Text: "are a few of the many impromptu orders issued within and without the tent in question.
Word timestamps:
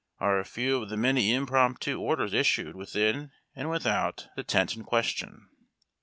"are 0.19 0.39
a 0.39 0.43
few 0.45 0.81
of 0.81 0.89
the 0.89 0.97
many 0.97 1.31
impromptu 1.31 1.99
orders 2.01 2.33
issued 2.33 2.75
within 2.75 3.29
and 3.55 3.69
without 3.69 4.29
the 4.35 4.41
tent 4.43 4.75
in 4.75 4.83
question. 4.83 5.47